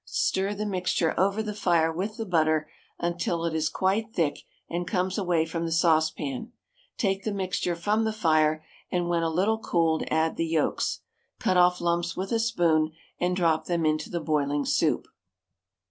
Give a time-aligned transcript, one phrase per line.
[0.03, 2.67] Stir the mixture over the fire with the butter
[2.97, 6.51] until it is quite thick and comes away from the saucepan;
[6.97, 11.01] take the mixture from the fire, and when a little cooled add the yolks.
[11.37, 15.07] Cut off lumps with a spoon and drop them into the boiling soup.